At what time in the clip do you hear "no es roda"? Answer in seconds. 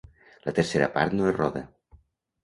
1.17-1.61